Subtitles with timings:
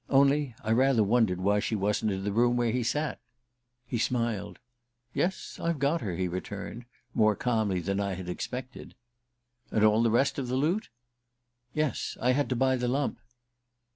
[0.09, 3.19] Only I rather wondered why she wasn't in the room where he sat.
[3.85, 4.57] He smiled.
[5.13, 8.95] "Yes, I've got her," he returned, more calmly than I had expected.
[9.69, 10.89] "And all the rest of the loot?"
[11.75, 12.17] "Yes.
[12.19, 13.19] I had to buy the lump."